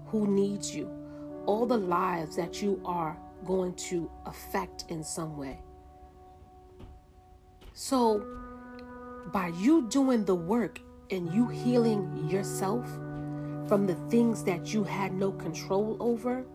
[0.08, 0.90] who needs you,
[1.46, 5.60] all the lives that you are going to affect in some way.
[7.74, 8.26] So,
[9.32, 12.86] by you doing the work and you healing yourself
[13.68, 16.46] from the things that you had no control over,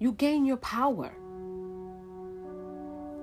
[0.00, 1.12] you gain your power.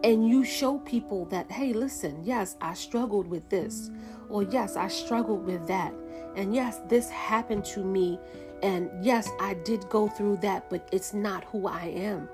[0.03, 3.89] And you show people that, hey, listen, yes, I struggled with this,
[4.29, 5.93] or yes, I struggled with that,
[6.37, 8.17] and yes, this happened to me
[8.63, 12.27] and yes, I did go through that, but it's not who I am.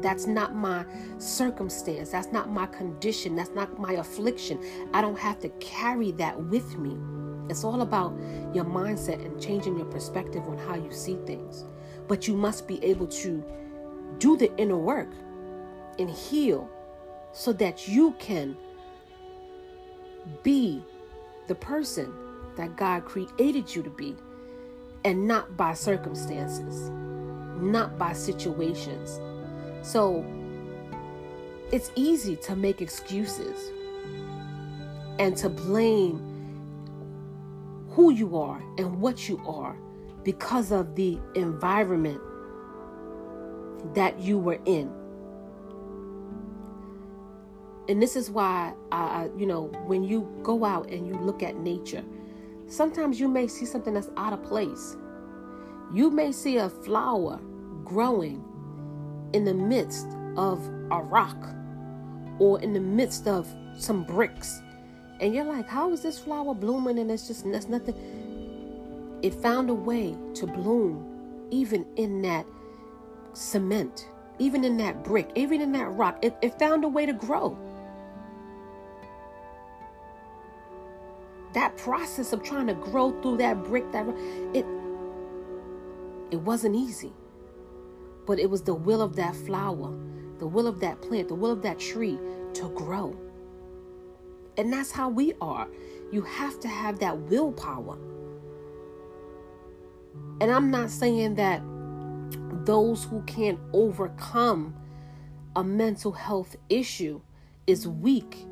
[0.00, 0.84] That's not my
[1.18, 2.10] circumstance.
[2.10, 3.34] That's not my condition.
[3.34, 4.60] That's not my affliction.
[4.92, 6.96] I don't have to carry that with me.
[7.48, 8.12] It's all about
[8.54, 11.64] your mindset and changing your perspective on how you see things.
[12.08, 13.42] But you must be able to
[14.18, 15.10] do the inner work
[15.98, 16.68] and heal
[17.32, 18.56] so that you can
[20.42, 20.82] be
[21.46, 22.12] the person
[22.56, 24.16] that God created you to be
[25.04, 26.90] and not by circumstances,
[27.60, 29.20] not by situations.
[29.82, 30.24] So
[31.72, 33.70] it's easy to make excuses
[35.18, 36.30] and to blame
[37.90, 39.76] who you are and what you are
[40.24, 42.20] because of the environment
[43.94, 44.90] that you were in.
[47.88, 51.56] And this is why, I, you know, when you go out and you look at
[51.56, 52.02] nature,
[52.68, 54.96] Sometimes you may see something that's out of place.
[55.92, 57.38] You may see a flower
[57.84, 58.42] growing
[59.32, 60.06] in the midst
[60.36, 61.36] of a rock
[62.38, 64.60] or in the midst of some bricks.
[65.20, 66.98] And you're like, how is this flower blooming?
[66.98, 67.94] And it's just, that's nothing.
[69.24, 72.44] It found a way to bloom even in that
[73.32, 74.06] cement,
[74.38, 76.18] even in that brick, even in that rock.
[76.20, 77.58] It, it found a way to grow.
[81.54, 84.04] that process of trying to grow through that brick that
[84.52, 84.66] it
[86.32, 87.12] it wasn't easy
[88.26, 89.96] but it was the will of that flower
[90.40, 92.18] the will of that plant the will of that tree
[92.52, 93.16] to grow
[94.56, 95.68] and that's how we are
[96.10, 97.96] you have to have that willpower
[100.40, 101.62] and i'm not saying that
[102.64, 104.74] those who can't overcome
[105.56, 107.20] a mental health issue
[107.66, 108.46] is weak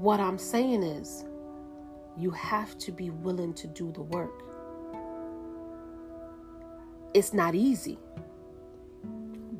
[0.00, 1.24] what i'm saying is
[2.20, 4.44] you have to be willing to do the work.
[7.14, 7.98] It's not easy,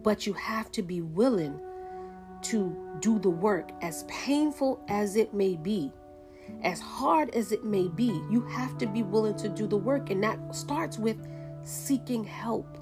[0.03, 1.59] but you have to be willing
[2.43, 5.91] to do the work as painful as it may be.
[6.63, 10.11] As hard as it may be, you have to be willing to do the work,
[10.11, 11.17] and that starts with
[11.63, 12.79] seeking help.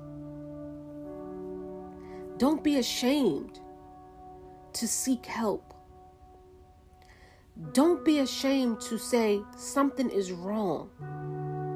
[2.39, 3.61] Don't be ashamed
[4.75, 5.75] to seek help.
[7.73, 10.89] Don't be ashamed to say something is wrong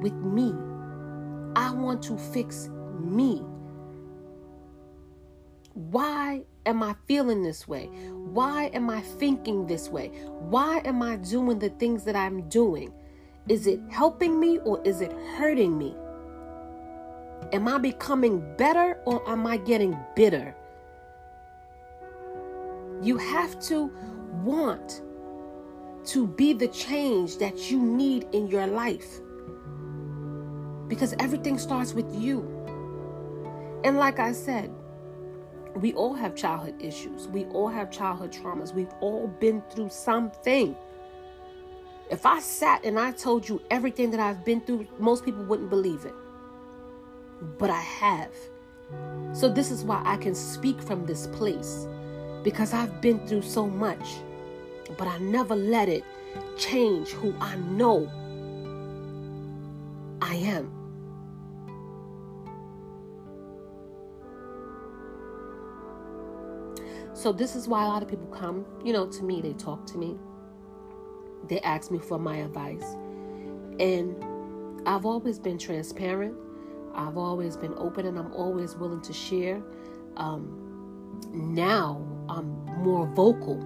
[0.00, 0.54] with me.
[1.56, 3.42] I want to fix me.
[5.74, 7.86] Why am I feeling this way?
[7.86, 10.08] Why am I thinking this way?
[10.28, 12.92] Why am I doing the things that I'm doing?
[13.48, 15.96] Is it helping me or is it hurting me?
[17.52, 20.54] Am I becoming better or am I getting bitter?
[23.02, 23.92] You have to
[24.42, 25.02] want
[26.06, 29.20] to be the change that you need in your life.
[30.88, 32.40] Because everything starts with you.
[33.84, 34.72] And like I said,
[35.76, 37.28] we all have childhood issues.
[37.28, 38.74] We all have childhood traumas.
[38.74, 40.74] We've all been through something.
[42.10, 45.70] If I sat and I told you everything that I've been through, most people wouldn't
[45.70, 46.14] believe it.
[47.58, 48.32] But I have.
[49.32, 51.86] So, this is why I can speak from this place
[52.42, 54.16] because I've been through so much,
[54.98, 56.04] but I never let it
[56.56, 58.10] change who I know
[60.20, 60.70] I am.
[67.14, 69.86] So, this is why a lot of people come, you know, to me, they talk
[69.86, 70.16] to me,
[71.48, 72.96] they ask me for my advice.
[73.78, 74.16] And
[74.86, 76.34] I've always been transparent.
[76.94, 79.62] I've always been open and I'm always willing to share.
[80.16, 83.60] Um, now I'm more vocal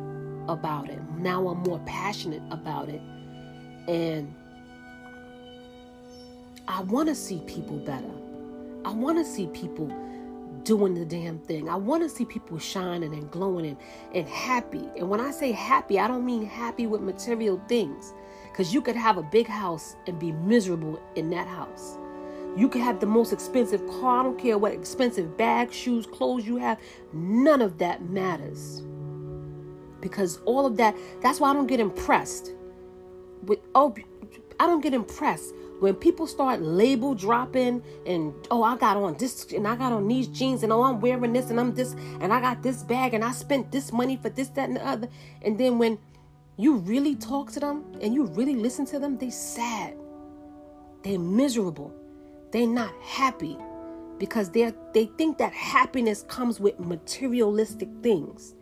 [0.48, 1.00] about it.
[1.18, 3.00] Now I'm more passionate about it.
[3.88, 4.34] And
[6.68, 8.10] I want to see people better.
[8.84, 9.90] I want to see people
[10.62, 11.68] doing the damn thing.
[11.68, 13.76] I want to see people shining and glowing and,
[14.14, 14.88] and happy.
[14.96, 18.12] And when I say happy, I don't mean happy with material things.
[18.50, 21.98] Because you could have a big house and be miserable in that house.
[22.56, 24.20] You could have the most expensive car.
[24.20, 26.78] I don't care what expensive bags, shoes, clothes you have.
[27.12, 28.82] None of that matters.
[30.00, 32.52] Because all of that, that's why I don't get impressed
[33.42, 33.94] with, oh,
[34.58, 39.52] I don't get impressed when people start label dropping and oh I got on this
[39.52, 42.32] and I got on these jeans and oh I'm wearing this and I'm this and
[42.32, 45.08] I got this bag and I spent this money for this that and the other
[45.42, 45.98] and then when
[46.56, 49.94] you really talk to them and you really listen to them, they sad.
[51.02, 51.94] They're miserable.
[52.52, 53.58] They're not happy
[54.18, 58.54] because they they think that happiness comes with materialistic things.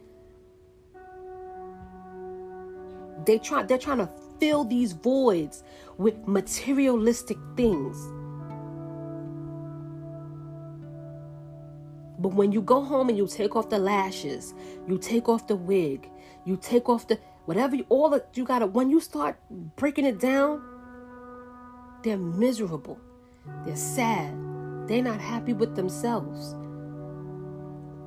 [3.25, 4.11] They try they're trying to
[4.41, 5.63] fill these voids
[5.99, 7.97] with materialistic things.
[12.19, 14.55] But when you go home and you take off the lashes,
[14.89, 16.09] you take off the wig,
[16.45, 19.39] you take off the whatever you, all that you gotta when you start
[19.77, 20.63] breaking it down
[22.03, 22.99] they're miserable
[23.65, 24.35] they're sad.
[24.87, 26.55] They're not happy with themselves.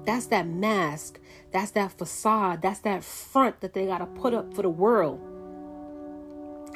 [0.06, 1.20] That's that mask.
[1.52, 2.62] That's that facade.
[2.62, 5.20] That's that front that they gotta put up for the world.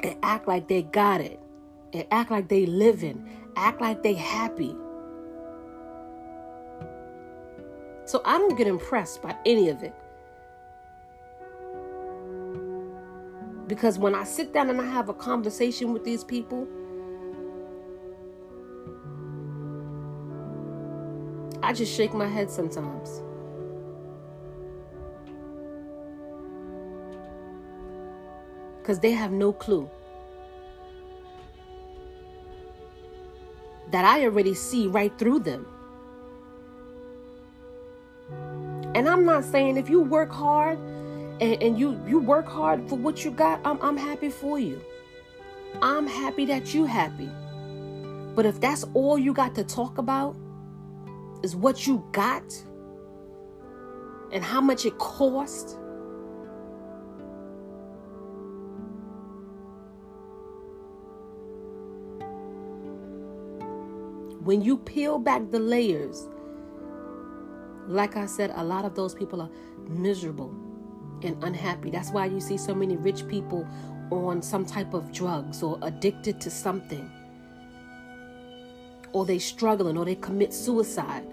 [0.03, 1.39] And act like they got it.
[1.93, 3.29] And act like they living.
[3.55, 4.75] Act like they happy.
[8.05, 9.93] So i don't get impressed by any of it.
[13.67, 16.67] Because when I sit down and I have a conversation with these people,
[21.63, 23.21] I just shake my head sometimes.
[28.81, 29.89] Because they have no clue.
[33.91, 35.67] That I already see right through them.
[38.95, 40.79] And I'm not saying if you work hard
[41.39, 44.81] and, and you you work hard for what you got, I'm I'm happy for you.
[45.81, 47.29] I'm happy that you happy.
[48.35, 50.35] But if that's all you got to talk about
[51.43, 52.43] is what you got
[54.31, 55.77] and how much it cost,
[64.43, 66.27] when you peel back the layers,
[67.87, 69.49] like I said, a lot of those people are
[69.87, 70.55] miserable
[71.23, 71.91] and unhappy.
[71.91, 73.67] That's why you see so many rich people
[74.09, 77.09] on some type of drugs or addicted to something.
[79.13, 81.30] Or they struggling or they commit suicide.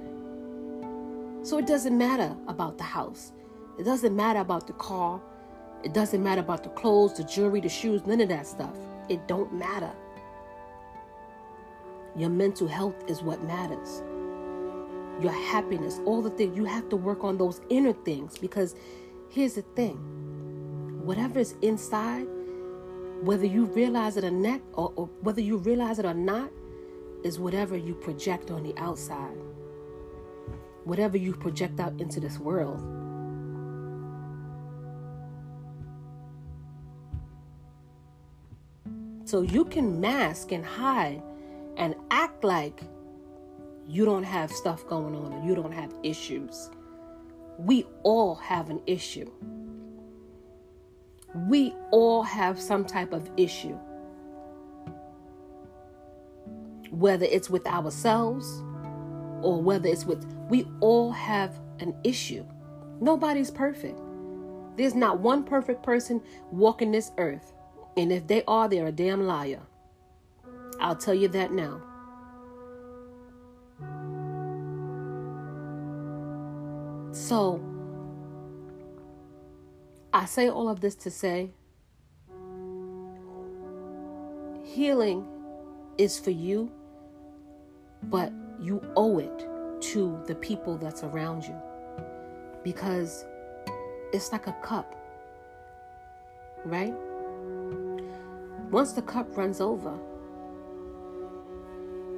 [1.48, 3.32] So it doesn't matter about the house.
[3.78, 5.20] It doesn't matter about the car.
[5.82, 8.76] It doesn't matter about the clothes, the jewelry, the shoes, none of that stuff.
[9.08, 9.92] It don't matter.
[12.16, 14.02] Your mental health is what matters.
[15.22, 18.74] Your happiness, all the things you have to work on those inner things because
[19.30, 19.96] Here's the thing
[21.04, 22.26] whatever is inside,
[23.22, 26.50] whether you realize it or not, or, or whether you realize it or not,
[27.24, 29.36] is whatever you project on the outside.
[30.88, 32.80] Whatever you project out into this world.
[39.26, 41.22] So you can mask and hide
[41.76, 42.80] and act like
[43.86, 46.70] you don't have stuff going on or you don't have issues.
[47.58, 49.30] We all have an issue.
[51.34, 53.78] We all have some type of issue.
[56.90, 58.62] Whether it's with ourselves
[59.42, 62.44] or whether it's with, we all have an issue.
[63.00, 64.00] Nobody's perfect.
[64.76, 67.52] There's not one perfect person walking this earth.
[67.96, 69.62] And if they are, they're a damn liar.
[70.80, 71.82] I'll tell you that now.
[77.12, 77.60] So,
[80.12, 81.50] I say all of this to say
[84.62, 85.26] healing
[85.96, 86.70] is for you,
[88.04, 89.46] but you owe it
[89.80, 91.54] to the people that's around you
[92.64, 93.24] because
[94.12, 94.94] it's like a cup,
[96.64, 96.94] right?
[98.70, 99.96] Once the cup runs over,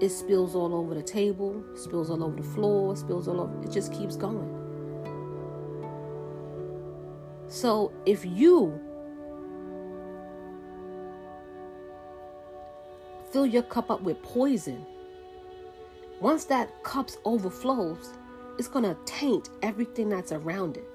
[0.01, 3.71] it spills all over the table, spills all over the floor, spills all over, it
[3.71, 4.57] just keeps going.
[7.49, 8.81] So if you
[13.31, 14.87] fill your cup up with poison,
[16.21, 18.13] once that cup overflows,
[18.59, 20.89] it's going to taint everything that's around it.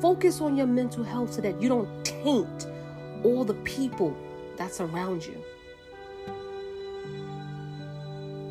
[0.00, 2.68] Focus on your mental health so that you don't taint
[3.24, 4.16] all the people
[4.56, 5.42] that's around you.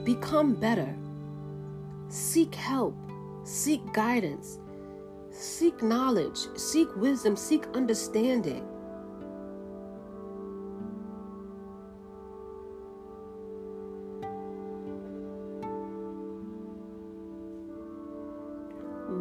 [0.04, 0.94] Become better.
[2.10, 2.96] Seek help.
[3.46, 4.60] Seek guidance.
[5.32, 6.48] Seek knowledge.
[6.58, 7.38] Seek wisdom.
[7.38, 8.68] Seek understanding.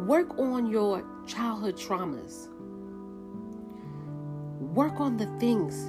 [0.07, 2.49] Work on your childhood traumas.
[4.59, 5.85] Work on the things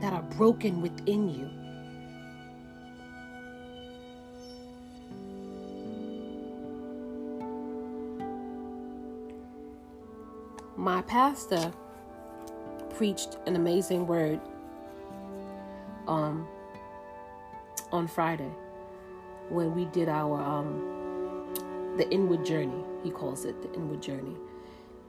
[0.00, 1.50] that are broken within you.
[10.76, 11.72] My pastor
[12.94, 14.40] preached an amazing word
[16.06, 16.46] um,
[17.90, 18.52] on Friday
[19.48, 20.95] when we did our um,
[21.96, 22.84] the inward journey.
[23.02, 24.36] He calls it the inward journey,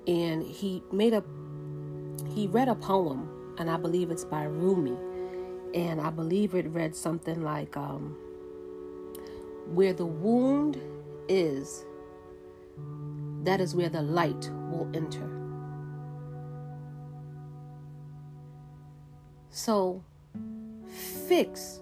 [0.08, 1.24] and he made a
[2.30, 4.96] he read a poem, and I believe it's by Rumi,
[5.74, 8.16] and I believe it read something like, um,
[9.74, 10.80] "Where the wound
[11.28, 11.86] is,
[13.44, 15.30] that is where the light will enter."
[19.50, 20.04] So,
[20.86, 21.82] fix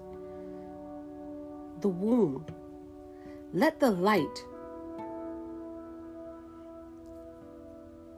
[1.82, 2.54] the wound.
[3.54, 4.46] Let the light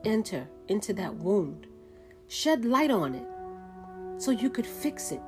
[0.07, 1.67] enter into that wound.
[2.27, 3.27] Shed light on it
[4.21, 5.21] so you could fix it.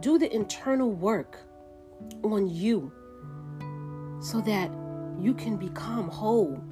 [0.00, 1.38] Do the internal work
[2.22, 2.92] on you
[4.20, 4.70] so that
[5.18, 6.62] you can become whole.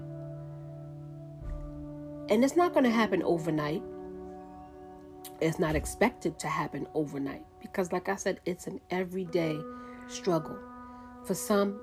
[2.28, 3.82] And it's not going to happen overnight.
[5.40, 9.58] It's not expected to happen overnight because, like I said, it's an everyday
[10.06, 10.58] struggle.
[11.24, 11.80] For some,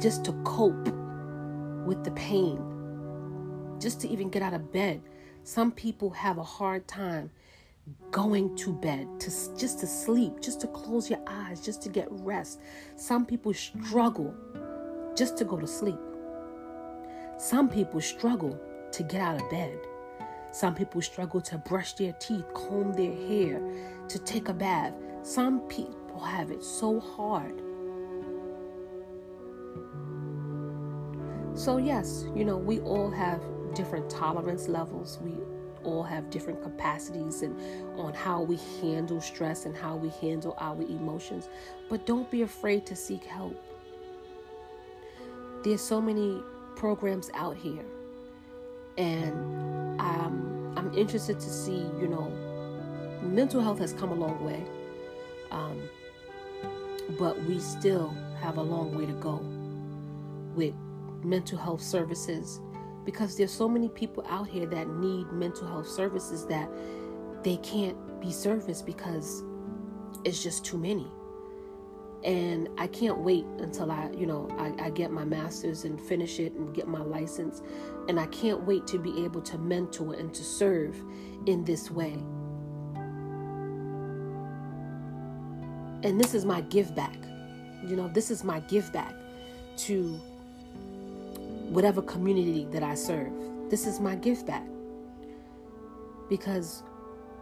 [0.00, 0.88] just to cope
[1.86, 2.79] with the pain
[3.80, 5.00] just to even get out of bed.
[5.42, 7.30] Some people have a hard time
[8.10, 12.08] going to bed to just to sleep, just to close your eyes, just to get
[12.10, 12.60] rest.
[12.96, 14.34] Some people struggle
[15.16, 15.98] just to go to sleep.
[17.38, 18.60] Some people struggle
[18.92, 19.78] to get out of bed.
[20.52, 23.62] Some people struggle to brush their teeth, comb their hair,
[24.08, 24.92] to take a bath.
[25.22, 27.62] Some people have it so hard.
[31.54, 33.42] So, yes, you know, we all have
[33.74, 35.18] different tolerance levels.
[35.22, 35.32] We
[35.84, 37.58] all have different capacities and
[37.98, 41.48] on how we handle stress and how we handle our emotions.
[41.88, 43.56] But don't be afraid to seek help.
[45.62, 46.42] There's so many
[46.76, 47.84] programs out here,
[48.96, 51.84] and I'm I'm interested to see.
[52.00, 54.64] You know, mental health has come a long way,
[55.50, 55.82] um,
[57.18, 59.36] but we still have a long way to go
[60.54, 60.74] with
[61.22, 62.60] mental health services
[63.10, 66.70] because there's so many people out here that need mental health services that
[67.42, 69.42] they can't be serviced because
[70.24, 71.08] it's just too many.
[72.22, 76.38] And i can't wait until i you know I, I, get my master's and finish
[76.38, 77.62] it and get my license.
[78.08, 81.02] And i can't wait to be able to mentor and to serve
[81.46, 82.12] in this way.
[86.02, 87.16] And this is my give back.
[87.84, 89.14] You know this is my give back
[89.78, 90.20] to
[91.70, 93.32] whatever community that I serve.
[93.70, 94.66] This is my gift back.
[96.28, 96.82] Because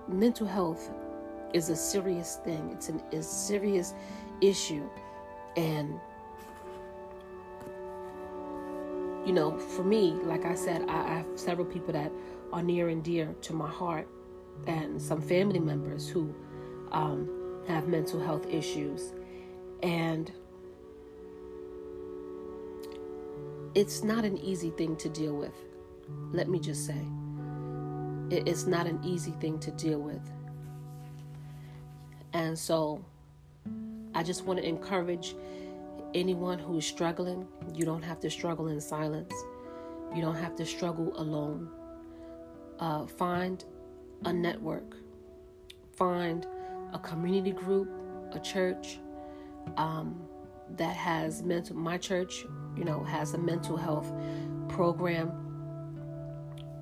[0.06, 0.90] mental health
[1.54, 3.94] is a serious thing, it's an, a serious
[4.42, 4.88] issue.
[5.56, 5.98] And,
[9.26, 12.12] you know, for me, like I said, I, I have several people that
[12.52, 14.06] are near and dear to my heart,
[14.66, 16.34] and some family members who
[16.92, 19.12] um, have mental health issues.
[19.82, 20.32] And
[23.74, 25.54] it's not an easy thing to deal with.
[26.32, 27.00] Let me just say,
[28.30, 30.22] it's not an easy thing to deal with.
[32.32, 33.04] And so,
[34.14, 35.34] I just want to encourage
[36.14, 37.46] anyone who is struggling.
[37.74, 39.32] You don't have to struggle in silence,
[40.14, 41.70] you don't have to struggle alone.
[42.78, 43.64] Uh, find
[44.24, 44.96] a network,
[45.96, 46.46] find
[46.92, 47.90] a community group,
[48.32, 49.00] a church,
[49.76, 50.20] um,
[50.76, 51.76] that has mental.
[51.76, 52.46] My church,
[52.78, 54.12] you know, has a mental health
[54.68, 55.32] program.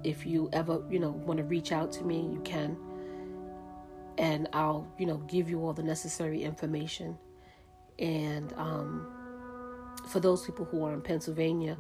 [0.04, 2.76] If you ever, you know, want to reach out to me, you can,
[4.18, 7.16] and I'll, you know, give you all the necessary information.
[7.98, 9.06] And um,
[10.08, 11.76] for those people who are in Pennsylvania,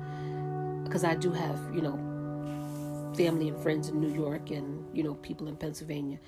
[0.84, 5.14] because I do have, you know, family and friends in New York and, you know,
[5.14, 6.18] people in Pennsylvania.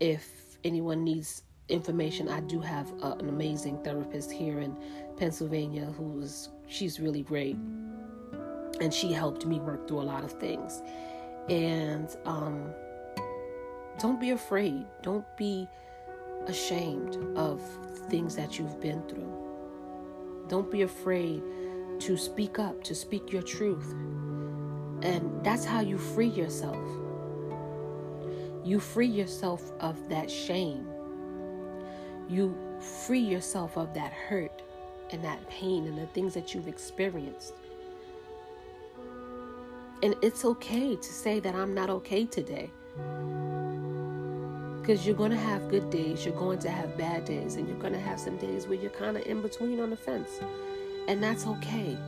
[0.00, 0.28] If
[0.64, 4.76] anyone needs information, I do have a, an amazing therapist here in
[5.16, 7.56] Pennsylvania who's she's really great.
[8.80, 10.82] And she helped me work through a lot of things.
[11.48, 12.70] And um,
[13.98, 14.86] don't be afraid.
[15.02, 15.66] Don't be
[16.46, 17.60] ashamed of
[18.08, 19.34] things that you've been through.
[20.48, 21.42] Don't be afraid
[22.00, 23.92] to speak up, to speak your truth.
[25.02, 26.86] And that's how you free yourself.
[28.64, 30.86] You free yourself of that shame.
[32.28, 32.56] You
[33.06, 34.62] free yourself of that hurt
[35.12, 37.54] and that pain and the things that you've experienced.
[40.02, 42.70] And it's okay to say that I'm not okay today.
[44.80, 47.78] Because you're going to have good days, you're going to have bad days, and you're
[47.78, 50.40] going to have some days where you're kind of in between on the fence.
[51.08, 51.98] And that's okay.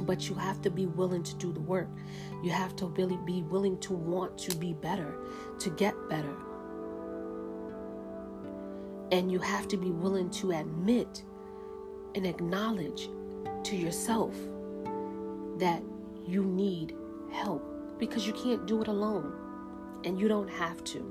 [0.00, 1.88] But you have to be willing to do the work.
[2.42, 5.14] You have to really be willing to want to be better,
[5.58, 6.34] to get better.
[9.12, 11.22] And you have to be willing to admit
[12.16, 13.10] and acknowledge
[13.62, 14.34] to yourself
[15.58, 15.82] that
[16.26, 16.96] you need
[17.30, 17.62] help
[17.98, 19.32] because you can't do it alone
[20.04, 21.04] and you don't have to.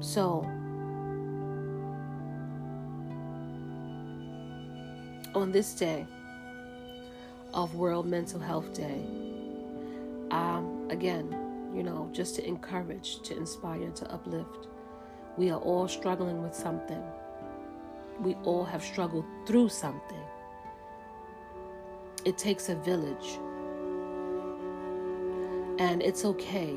[0.00, 0.40] So,
[5.34, 6.06] on this day
[7.52, 9.02] of World Mental Health Day,
[10.30, 11.36] um, again,
[11.74, 14.68] you know, just to encourage, to inspire, to uplift.
[15.36, 17.02] We are all struggling with something.
[18.20, 20.22] We all have struggled through something.
[22.24, 23.38] It takes a village.
[25.78, 26.76] And it's okay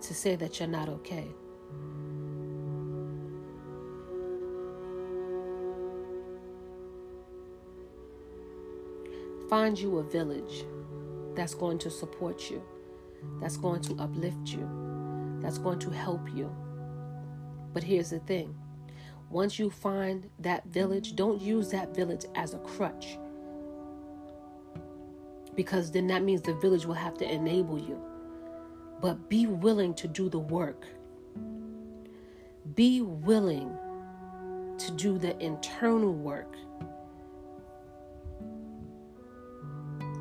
[0.00, 1.28] to say that you're not okay.
[9.48, 10.64] Find you a village
[11.34, 12.62] that's going to support you,
[13.40, 14.68] that's going to uplift you,
[15.40, 16.50] that's going to help you.
[17.72, 18.54] But here's the thing
[19.32, 23.18] once you find that village, don't use that village as a crutch.
[25.54, 28.00] Because then that means the village will have to enable you.
[29.00, 30.86] But be willing to do the work.
[32.74, 33.76] Be willing
[34.78, 36.56] to do the internal work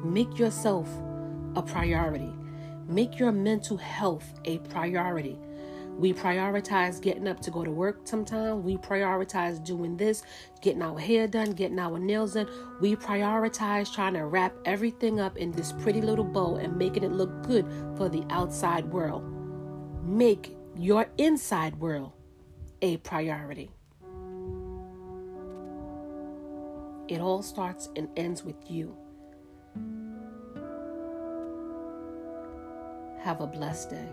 [0.03, 0.89] Make yourself
[1.55, 2.33] a priority.
[2.87, 5.37] Make your mental health a priority.
[6.01, 8.65] We prioritize getting up to go to work sometimes.
[8.65, 10.23] We prioritize doing this,
[10.59, 12.49] getting our hair done, getting our nails done.
[12.79, 17.11] We prioritize trying to wrap everything up in this pretty little bow and making it
[17.11, 19.23] look good for the outside world.
[20.03, 22.13] Make your inside world
[22.81, 23.69] a priority.
[27.09, 28.97] It all starts and ends with you.
[33.19, 34.09] Have a blessed day.